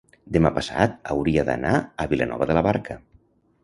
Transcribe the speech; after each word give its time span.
demà 0.37 0.51
passat 0.55 0.95
hauria 1.17 1.45
d'anar 1.51 1.77
a 2.07 2.11
Vilanova 2.15 2.53
de 2.53 2.61
la 2.61 2.69
Barca. 2.73 3.03